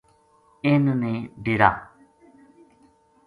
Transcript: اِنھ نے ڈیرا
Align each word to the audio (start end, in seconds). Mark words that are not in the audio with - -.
اِنھ 0.63 0.87
نے 1.01 1.13
ڈیرا 1.43 1.71